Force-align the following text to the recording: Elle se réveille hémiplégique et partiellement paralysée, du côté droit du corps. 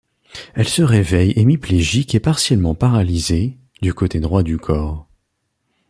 Elle 0.55 0.67
se 0.67 0.81
réveille 0.81 1.31
hémiplégique 1.35 2.15
et 2.15 2.19
partiellement 2.19 2.73
paralysée, 2.73 3.59
du 3.83 3.93
côté 3.93 4.19
droit 4.19 4.41
du 4.41 4.57
corps. 4.57 5.07